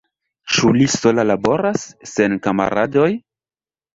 Ĉu 0.53 0.71
li 0.77 0.85
sola 0.93 1.25
laboras, 1.31 1.83
sen 2.13 2.39
kamaradoj? 2.47 3.13